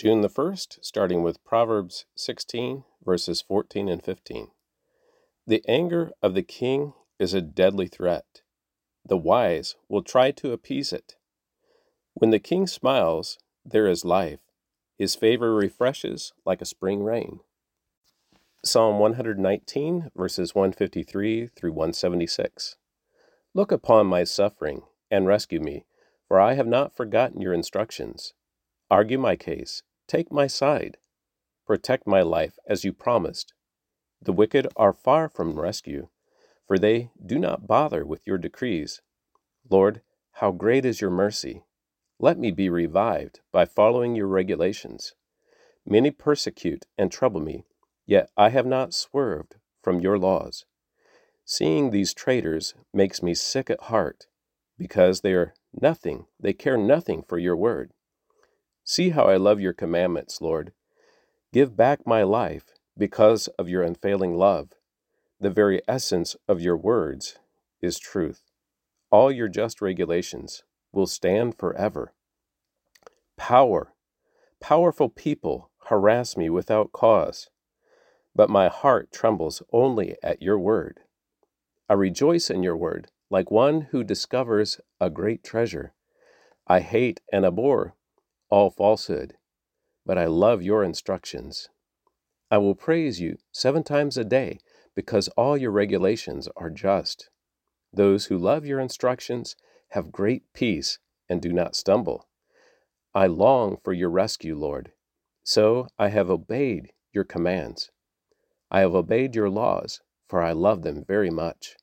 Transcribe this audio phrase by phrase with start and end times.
[0.00, 4.48] June the 1st, starting with Proverbs 16, verses 14 and 15.
[5.46, 8.40] The anger of the king is a deadly threat.
[9.06, 11.16] The wise will try to appease it.
[12.14, 14.40] When the king smiles, there is life.
[14.96, 17.40] His favor refreshes like a spring rain.
[18.64, 22.76] Psalm 119, verses 153 through 176.
[23.52, 24.80] Look upon my suffering
[25.10, 25.84] and rescue me,
[26.26, 28.32] for I have not forgotten your instructions.
[28.90, 30.96] Argue my case, take my side,
[31.66, 33.54] protect my life as you promised.
[34.20, 36.08] The wicked are far from rescue,
[36.66, 39.00] for they do not bother with your decrees.
[39.70, 41.62] Lord, how great is your mercy!
[42.18, 45.14] Let me be revived by following your regulations.
[45.86, 47.64] Many persecute and trouble me
[48.10, 49.54] Yet I have not swerved
[49.84, 50.64] from your laws.
[51.44, 54.26] Seeing these traitors makes me sick at heart,
[54.76, 57.92] because they are nothing, they care nothing for your word.
[58.90, 60.72] See how I love your commandments, Lord.
[61.52, 64.70] Give back my life because of your unfailing love.
[65.38, 67.38] The very essence of your words
[67.80, 68.42] is truth.
[69.12, 72.14] All your just regulations will stand forever.
[73.36, 73.94] Power,
[74.60, 77.48] powerful people harass me without cause
[78.34, 80.98] but my heart trembles only at your word.
[81.88, 85.94] I rejoice in your word, like one who discovers a great treasure.
[86.66, 87.94] I hate and abhor
[88.50, 89.34] all falsehood,
[90.04, 91.68] but I love your instructions.
[92.50, 94.58] I will praise you seven times a day,
[94.96, 97.30] because all your regulations are just.
[97.92, 99.56] Those who love your instructions
[99.90, 100.98] have great peace
[101.28, 102.28] and do not stumble.
[103.14, 104.92] I long for your rescue, Lord,
[105.44, 107.90] so I have obeyed your commands.
[108.70, 111.76] I have obeyed your laws, for I love them very much.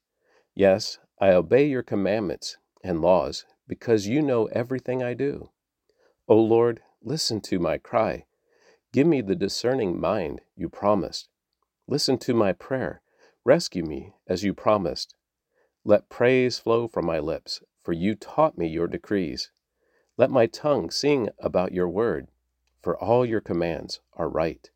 [0.55, 5.49] Yes, I obey your commandments and laws, because you know everything I do.
[6.27, 8.25] O Lord, listen to my cry.
[8.91, 11.29] Give me the discerning mind you promised.
[11.87, 13.01] Listen to my prayer.
[13.45, 15.15] Rescue me as you promised.
[15.85, 19.51] Let praise flow from my lips, for you taught me your decrees.
[20.17, 22.27] Let my tongue sing about your word,
[22.81, 24.69] for all your commands are right.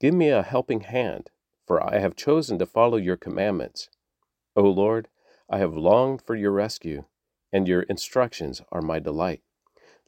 [0.00, 1.30] Give me a helping hand
[1.66, 3.88] for I have chosen to follow your commandments.
[4.56, 5.08] O Lord,
[5.48, 7.04] I have longed for your rescue,
[7.52, 9.40] and your instructions are my delight.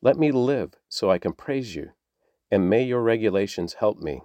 [0.02, 1.90] Let me live so I can praise you,
[2.50, 4.22] and may your regulations help me.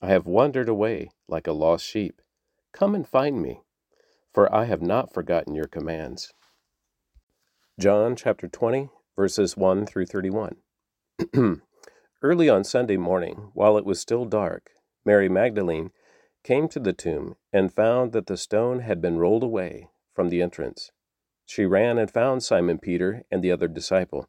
[0.00, 2.22] I have wandered away like a lost sheep.
[2.72, 3.62] Come and find me,
[4.32, 6.32] for I have not forgotten your commands.
[7.78, 10.56] John chapter 20, verses 1 through 31.
[12.22, 14.70] Early on Sunday morning, while it was still dark,
[15.04, 15.90] Mary Magdalene
[16.44, 20.42] came to the tomb and found that the stone had been rolled away from the
[20.42, 20.90] entrance.
[21.46, 24.28] She ran and found Simon Peter and the other disciple,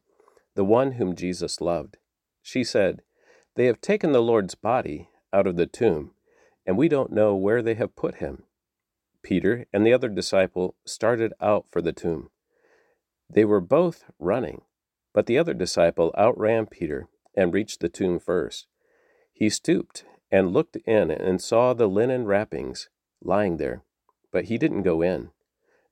[0.54, 1.96] the one whom Jesus loved.
[2.42, 3.02] She said,
[3.56, 6.12] They have taken the Lord's body out of the tomb,
[6.66, 8.44] and we don't know where they have put him.
[9.22, 12.30] Peter and the other disciple started out for the tomb.
[13.30, 14.62] They were both running,
[15.14, 18.66] but the other disciple outran Peter and reached the tomb first.
[19.32, 22.88] He stooped and looked in and saw the linen wrappings
[23.22, 23.84] lying there,
[24.30, 25.30] but he didn't go in.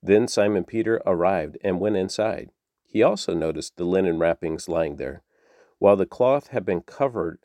[0.03, 2.51] Then Simon Peter arrived and went inside.
[2.91, 5.23] He also noticed the linen wrappings lying there,
[5.79, 7.39] while the cloth had been covered,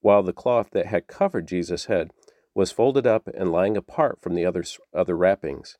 [0.00, 2.10] while the cloth that had covered Jesus' head
[2.52, 5.78] was folded up and lying apart from the other, other wrappings.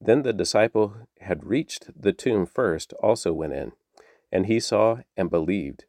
[0.00, 3.72] Then the disciple had reached the tomb first also went in,
[4.30, 5.84] and he saw and believed.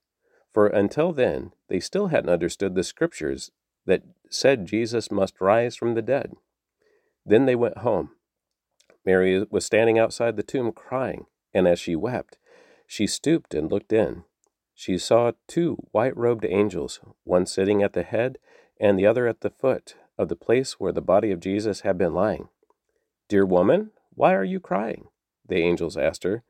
[0.52, 3.52] For until then they still hadn't understood the scriptures
[3.86, 6.34] that said Jesus must rise from the dead.
[7.26, 8.12] Then they went home.
[9.06, 12.38] Mary was standing outside the tomb crying, and as she wept,
[12.88, 14.24] she stooped and looked in.
[14.74, 18.38] She saw two white robed angels, one sitting at the head
[18.80, 21.98] and the other at the foot of the place where the body of Jesus had
[21.98, 22.50] been lying.
[23.30, 25.08] Dear woman, why are you crying?
[25.48, 26.44] The angels asked her.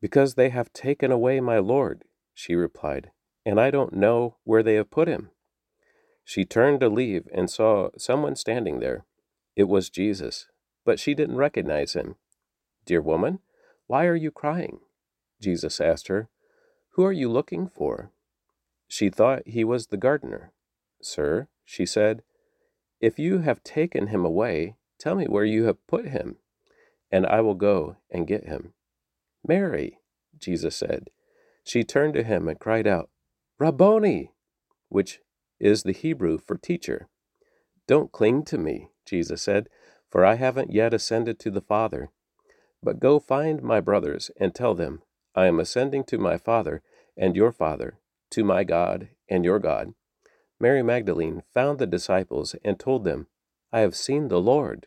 [0.00, 2.04] Because they have taken away my Lord,
[2.34, 3.10] she replied,
[3.44, 5.30] and I don't know where they have put him.
[6.24, 9.04] She turned to leave and saw someone standing there.
[9.56, 10.46] It was Jesus,
[10.84, 12.16] but she didn't recognize him.
[12.86, 13.40] Dear woman,
[13.90, 14.78] why are you crying?
[15.40, 16.28] Jesus asked her.
[16.90, 18.12] Who are you looking for?
[18.86, 20.52] She thought he was the gardener.
[21.02, 22.22] Sir, she said,
[23.00, 26.36] if you have taken him away, tell me where you have put him,
[27.10, 28.74] and I will go and get him.
[29.44, 29.98] Mary,
[30.38, 31.10] Jesus said.
[31.64, 33.10] She turned to him and cried out,
[33.58, 34.30] Rabboni,
[34.88, 35.18] which
[35.58, 37.08] is the Hebrew for teacher.
[37.88, 39.68] Don't cling to me, Jesus said,
[40.08, 42.12] for I haven't yet ascended to the Father.
[42.82, 45.02] But go find my brothers and tell them,
[45.34, 46.82] I am ascending to my Father
[47.16, 47.98] and your Father,
[48.30, 49.94] to my God and your God.
[50.58, 53.26] Mary Magdalene found the disciples and told them,
[53.72, 54.86] I have seen the Lord.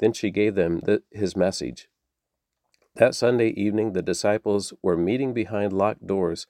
[0.00, 1.88] Then she gave them the, his message.
[2.96, 6.46] That Sunday evening, the disciples were meeting behind locked doors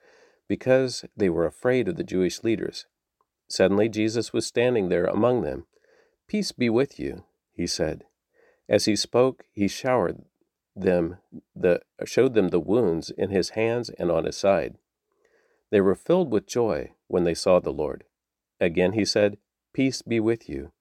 [0.48, 2.86] because they were afraid of the Jewish leaders.
[3.48, 5.66] Suddenly, Jesus was standing there among them.
[6.26, 8.04] Peace be with you, he said.
[8.69, 10.25] As he spoke, he showered
[10.80, 11.19] them
[11.54, 14.76] the showed them the wounds in his hands and on his side.
[15.70, 18.04] They were filled with joy when they saw the Lord.
[18.60, 19.38] Again he said,
[19.72, 20.72] Peace be with you.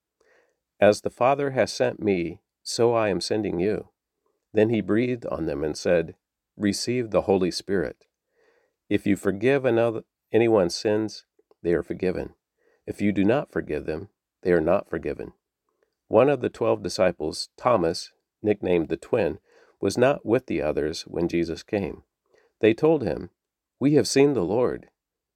[0.79, 3.89] As the Father has sent me, so I am sending you.
[4.53, 6.15] Then he breathed on them and said,
[6.55, 8.05] Receive the Holy Spirit.
[8.89, 11.25] If you forgive another, anyone's sins,
[11.61, 12.33] they are forgiven.
[12.85, 14.09] If you do not forgive them,
[14.43, 15.33] they are not forgiven.
[16.07, 18.11] One of the twelve disciples, Thomas,
[18.41, 19.39] nicknamed the twin,
[19.79, 22.03] was not with the others when Jesus came.
[22.59, 23.29] They told him,
[23.79, 24.89] We have seen the Lord.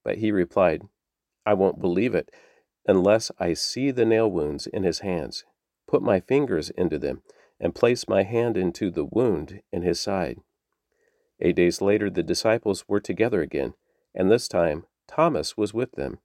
[0.04, 0.82] But he replied,
[1.46, 2.32] I won't believe it
[2.88, 5.46] unless I see the nail wounds in his hands,
[5.88, 7.22] put my fingers into them,
[7.60, 10.40] and place my hand into the wound in his side.
[11.40, 13.76] Eight days later, the disciples were together again,
[14.16, 16.20] and this time Thomas was with them.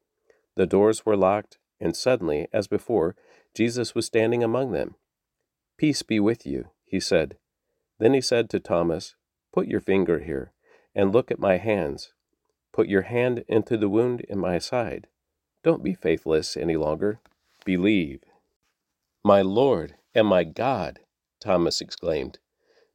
[0.56, 3.16] The doors were locked, and suddenly, as before,
[3.54, 4.94] Jesus was standing among them.
[5.76, 7.36] Peace be with you, he said.
[7.98, 9.14] Then he said to Thomas,
[9.52, 10.52] Put your finger here,
[10.94, 12.12] and look at my hands.
[12.72, 15.06] Put your hand into the wound in my side.
[15.62, 17.20] Don't be faithless any longer.
[17.64, 18.22] Believe.
[19.24, 21.00] My Lord and my God,
[21.40, 22.38] Thomas exclaimed.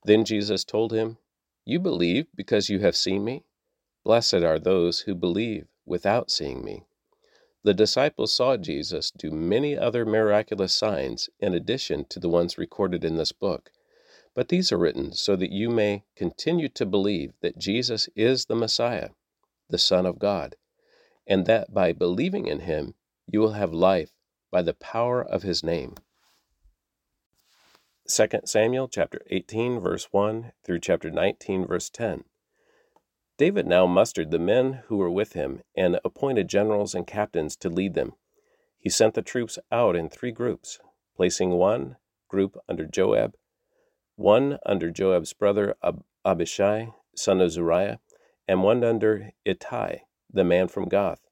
[0.06, 1.18] Then Jesus told him,
[1.66, 3.44] You believe because you have seen me?
[4.04, 6.86] Blessed are those who believe without seeing me.
[7.64, 13.04] The disciples saw Jesus do many other miraculous signs in addition to the ones recorded
[13.04, 13.72] in this book.
[14.34, 18.56] But these are written so that you may continue to believe that Jesus is the
[18.56, 19.10] Messiah,
[19.70, 20.56] the Son of God,
[21.28, 22.96] and that by believing in him
[23.28, 24.12] you will have life
[24.50, 25.96] by the power of his name.
[28.08, 32.24] 2 Samuel chapter 18 verse 1 through chapter 19 verse 10.
[33.38, 37.70] David now mustered the men who were with him and appointed generals and captains to
[37.70, 38.14] lead them.
[38.78, 40.80] He sent the troops out in three groups,
[41.16, 43.36] placing one group under Joab,
[44.22, 48.00] one under Joab's brother Ab- Abishai, son of Zeruiah,
[48.48, 49.98] and one under Ittai,
[50.32, 51.28] the man from Gath.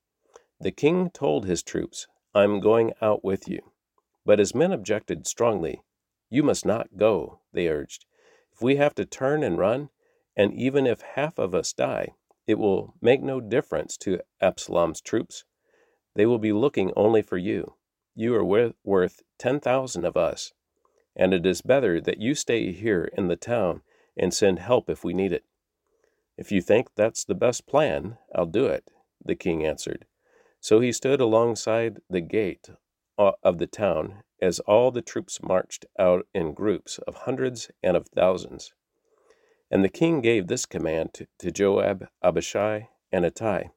[0.60, 3.72] The king told his troops, I'm going out with you.
[4.26, 5.82] But his men objected strongly.
[6.30, 8.06] You must not go, they urged.
[8.52, 9.90] If we have to turn and run,
[10.36, 12.10] and even if half of us die,
[12.48, 15.46] it will make no difference to Absalom's troops.
[16.16, 17.76] They will be looking only for you.
[18.16, 20.52] You are worth 10,000 of us,
[21.20, 23.82] and it is better that you stay here in the town
[24.18, 25.44] and send help if we need it.
[26.38, 28.90] If you think that's the best plan, I'll do it,
[29.24, 30.06] the king answered.
[30.62, 32.70] So he stood alongside the gate
[33.18, 37.98] uh, of the town as all the troops marched out in groups of hundreds and
[37.98, 38.72] of thousands.
[39.70, 43.72] And the king gave this command to, Joab, Abishai, and Ittai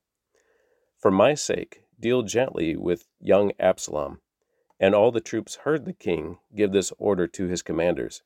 [0.97, 4.21] For my sake, deal gently with young Absalom.
[4.83, 8.23] And all the troops heard the king give this order to his commanders.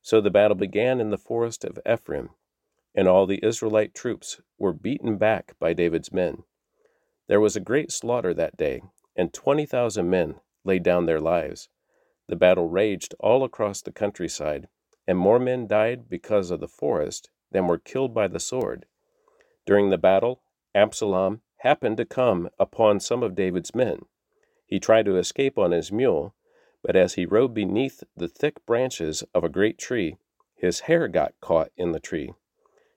[0.00, 2.30] So the battle began in the forest of Ephraim,
[2.94, 6.44] and all the Israelite troops were beaten back by David's men.
[7.26, 8.82] There was a great slaughter that day,
[9.16, 11.68] and 20,000 men laid down their lives.
[12.28, 14.68] The battle raged all across the countryside
[15.10, 18.86] and more men died because of the forest than were killed by the sword.
[19.66, 24.02] During the battle, Absalom happened to come upon some of David's men.
[24.70, 26.32] He tried to escape on his mule,
[26.80, 30.16] but as he rode beneath the thick branches of a great tree,
[30.54, 32.34] his hair got caught in the tree.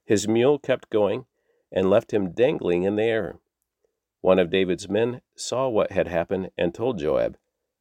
[0.06, 1.26] His mule kept going
[1.72, 3.40] and left him dangling in the air.
[4.22, 7.38] One of David's men saw what had happened and told Joab,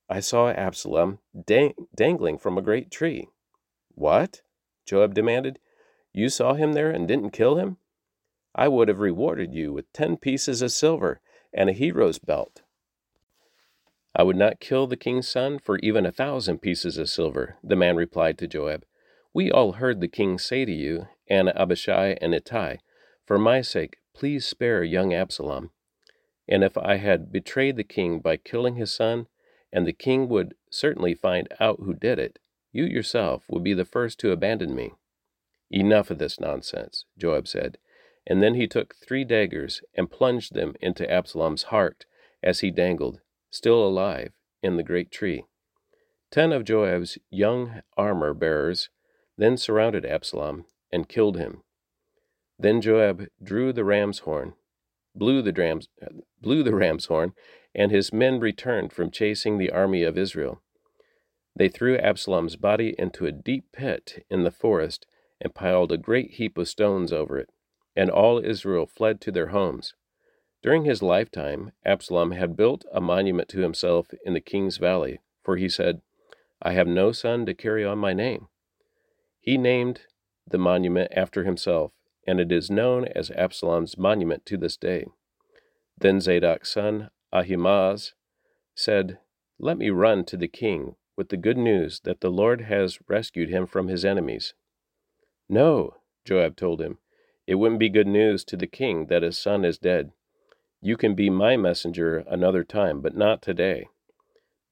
[0.08, 3.28] I saw Absalom dang- dangling from a great tree.
[3.94, 4.40] What?
[4.86, 5.58] Joab demanded.
[6.14, 7.76] You saw him there and didn't kill him?
[8.54, 11.20] I would have rewarded you with ten pieces of silver
[11.52, 12.61] and a hero's belt.
[14.14, 17.76] I would not kill the king's son for even a thousand pieces of silver, the
[17.76, 18.84] man replied to Joab.
[19.32, 22.76] We all heard the king say to you, and Abishai and Ittai,
[23.24, 25.70] For my sake, please spare young Absalom.
[26.46, 29.28] And if I had betrayed the king by killing his son,
[29.72, 32.38] and the king would certainly find out who did it,
[32.72, 34.92] you yourself would be the first to abandon me.
[35.70, 37.78] Enough of this nonsense, Joab said.
[38.26, 42.04] And then he took three daggers and plunged them into Absalom's heart
[42.42, 43.20] as he dangled,
[43.52, 44.32] still alive,
[44.62, 45.44] in the great tree.
[46.32, 48.88] Ten of Joab's young armor bearers
[49.38, 51.62] then surrounded Absalom and killed him.
[52.58, 54.54] Then Joab drew the ram's horn.
[55.14, 55.88] blew the, drams,
[56.40, 57.34] blew the ram's horn,
[57.74, 60.62] and his men returned from chasing the army of Israel.
[61.54, 65.06] They threw Absalom's body into a deep pit in the forest
[65.40, 67.50] and piled a great heap of stones over it,
[67.94, 69.94] and all Israel fled to their homes.
[70.62, 75.56] During his lifetime, Absalom had built a monument to himself in the king's valley, for
[75.56, 76.02] he said,
[76.60, 78.46] I have no son to carry on my name.
[79.40, 80.02] He named
[80.46, 81.92] the monument after himself,
[82.26, 85.06] and it is known as Absalom's monument to this day.
[85.98, 88.14] Then Zadok's son, Ahimaaz,
[88.76, 89.18] said,
[89.58, 93.48] Let me run to the king with the good news that the Lord has rescued
[93.48, 94.54] him from his enemies.
[95.48, 96.98] No, Joab told him,
[97.48, 100.12] it wouldn't be good news to the king that his son is dead.
[100.82, 103.86] You can be my messenger another time, but not today.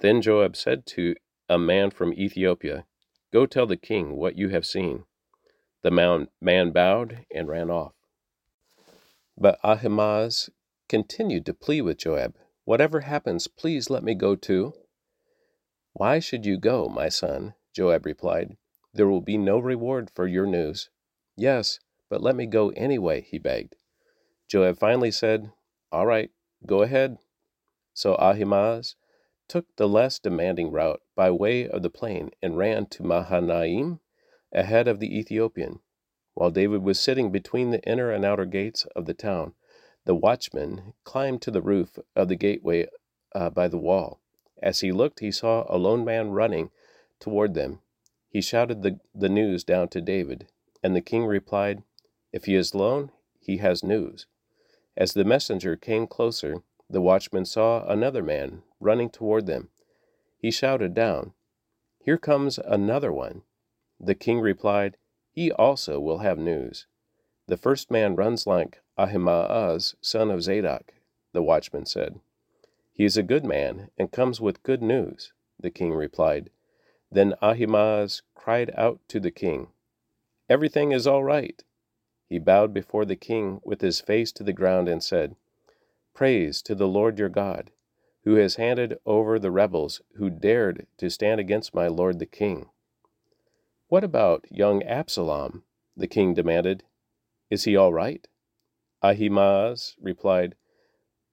[0.01, 1.15] Then Joab said to
[1.49, 2.85] a man from Ethiopia,
[3.33, 5.05] Go tell the king what you have seen.
[5.83, 7.93] The man bowed and ran off.
[9.39, 10.51] But Ahimaaz
[10.89, 14.75] continued to plead with Joab, Whatever happens, please let me go too.
[15.93, 17.55] Why should you go, my son?
[17.73, 18.57] Joab replied.
[18.93, 20.91] There will be no reward for your news.
[21.37, 23.77] Yes, but let me go anyway, he begged.
[24.49, 25.53] Joab finally said,
[25.93, 26.31] All right,
[26.67, 27.19] go ahead.
[27.95, 28.95] So Ahimaaz
[29.49, 33.99] took the less demanding route by way of the plain and ran to Mahanaim
[34.53, 35.81] ahead of the Ethiopian.
[36.35, 39.55] While David was sitting between the inner and outer gates of the town,
[40.05, 42.87] the watchman climbed to the roof of the gateway
[43.35, 44.21] uh, by the wall.
[44.63, 46.71] As he looked, he saw a lone man running
[47.19, 47.81] toward them.
[48.29, 50.47] He shouted the, the news down to David,
[50.83, 51.83] and the king replied,
[52.33, 54.27] If he is lone, he has news.
[55.01, 59.71] As the messenger came closer, the watchman saw another man running toward them.
[60.37, 61.33] He shouted down,
[62.05, 63.41] Here comes another one.
[63.99, 64.99] The king replied,
[65.31, 66.87] He also will have news.
[67.47, 70.93] The first man runs like Ahimaaz, son of Zadok,
[71.33, 72.21] the watchman said.
[72.93, 76.51] He is a good man and comes with good news, the king replied.
[77.11, 79.69] Then Ahimaaz cried out to the king,
[80.51, 81.65] Everything is all right.
[82.31, 85.35] He bowed before the king with his face to the ground and said,
[86.15, 87.73] Praise to the Lord your God,
[88.23, 92.71] who has handed over the rebels who dared to stand against my lord the king.
[93.89, 95.65] What about young Absalom?
[95.97, 96.85] the king demanded.
[97.51, 98.27] Is he all right?
[99.03, 100.55] Ahimaaz replied,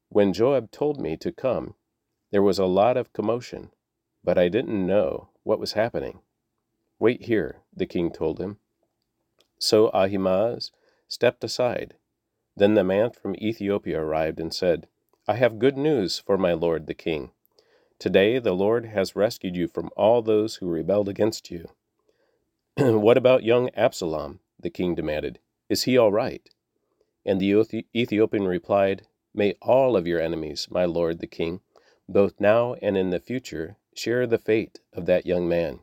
[0.10, 1.76] When Joab told me to come,
[2.32, 3.70] there was a lot of commotion,
[4.24, 6.22] but I didn't know what was happening.
[6.98, 8.58] Wait here, the king told him.
[9.60, 10.72] So Ahimaaz
[11.08, 11.96] stepped aside.
[12.56, 14.88] Then the man from Ethiopia arrived and said,
[15.28, 17.32] I have good news for my lord the king.
[18.00, 21.70] Today the Lord has rescued you from all those who rebelled against you.
[22.78, 24.40] what about young Absalom?
[24.60, 25.40] the king demanded.
[25.70, 26.50] Is he all right?
[27.26, 31.62] And the Ethiopian replied, May all of your enemies, my lord the king,
[32.08, 35.80] both now and in the future, share the fate of that young man.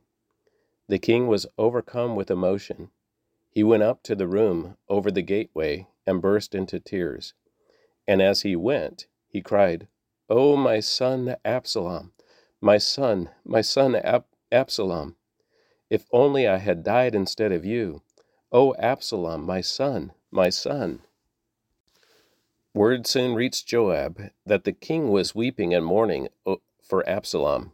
[0.89, 2.91] The king was overcome with emotion.
[3.55, 7.35] He went up to the room over the gateway and burst into tears.
[8.09, 9.89] And as he went, he cried,
[10.31, 12.13] Oh, my son Absalom,
[12.61, 15.17] my son, my son Ab- Absalom!
[15.91, 18.03] If only I had died instead of you.
[18.53, 21.03] O Absalom, my son, my son.
[22.75, 27.73] Word soon reached Joab that the king was weeping and mourning uh, for Absalom.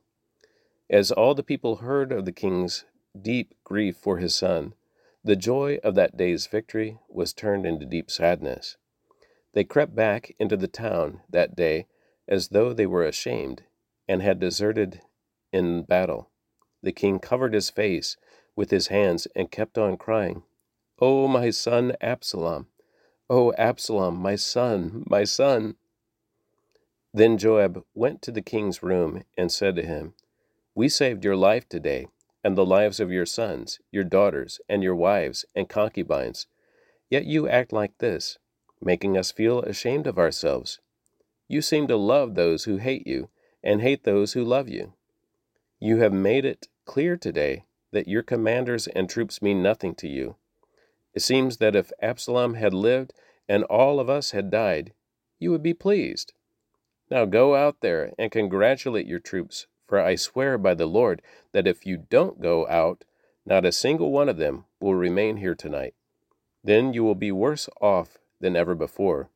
[0.91, 2.85] As all the people heard of the king's
[3.21, 4.75] deep grief for his son,
[5.23, 8.77] the joy of that day's victory was turned into deep sadness.
[9.53, 11.87] They crept back into the town that day
[12.29, 13.65] as though they were ashamed
[14.09, 15.03] and had deserted
[15.53, 16.31] in battle.
[16.83, 18.17] The king covered his face
[18.57, 20.43] with his hands and kept on crying,
[21.01, 22.69] O my son Absalom!
[23.29, 25.77] O Absalom, my son, my son!
[27.13, 30.15] Then Joab went to the king's room and said to him,
[30.75, 32.09] We saved your life today,
[32.43, 36.47] and the lives of your sons, your daughters, and your wives and concubines.
[37.09, 38.39] Yet you act like this,
[38.81, 40.81] making us feel ashamed of ourselves.
[41.49, 43.29] You seem to love those who hate you,
[43.63, 44.95] and hate those who love you.
[45.79, 50.37] You have made it clear today that your commanders and troops mean nothing to you.
[51.15, 53.13] It seems that if Absalom had lived
[53.49, 54.93] and all of us had died,
[55.39, 56.33] you would be pleased.
[57.11, 61.21] Now go out there and congratulate your troops, for I swear by the Lord
[61.51, 63.05] that if you don't go out,
[63.45, 65.95] not a single one of them will remain here tonight.
[66.63, 69.31] Then you will be worse off than ever before.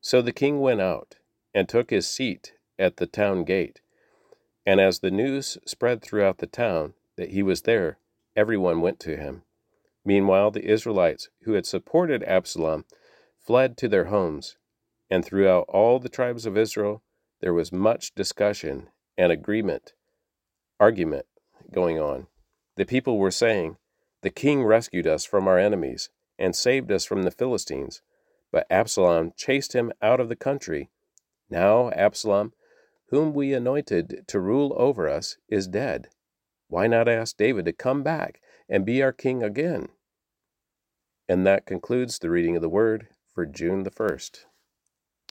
[0.00, 1.16] So the king went out
[1.52, 3.80] and took his seat at the town gate.
[4.64, 7.98] And as the news spread throughout the town that he was there,
[8.36, 9.42] everyone went to him.
[10.04, 12.84] Meanwhile, the Israelites who had supported Absalom
[13.36, 14.56] fled to their homes,
[15.10, 17.02] And throughout all the tribes of Israel,
[17.40, 18.88] there was much discussion
[19.22, 19.92] and agreement,
[20.80, 21.26] argument
[21.72, 22.26] going on.
[22.74, 23.76] The people were saying,
[24.22, 26.10] The king rescued us from our enemies
[26.40, 28.02] and saved us from the Philistines,
[28.50, 30.90] but Absalom chased him out of the country.
[31.48, 32.52] Now Absalom,
[33.10, 36.08] whom we anointed to rule over us, is dead.
[36.66, 39.90] Why not ask David to come back and be our king again?
[41.28, 44.46] And that concludes the reading of the word for June the 1st.